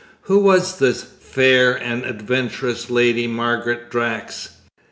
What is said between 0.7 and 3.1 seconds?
the fair and adventurous